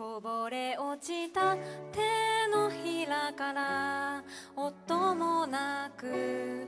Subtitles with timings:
[0.00, 1.58] こぼれ落ちた
[1.92, 2.00] 手
[2.50, 4.24] のひらから
[4.56, 6.59] 音もなく